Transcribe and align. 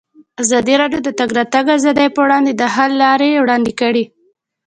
ازادي 0.43 0.73
راډیو 0.81 0.99
د 1.03 1.05
د 1.07 1.09
تګ 1.19 1.29
راتګ 1.37 1.65
ازادي 1.77 2.07
پر 2.15 2.21
وړاندې 2.25 2.51
د 2.55 2.63
حل 2.75 2.91
لارې 3.03 3.41
وړاندې 3.43 3.71
کړي. 3.81 4.03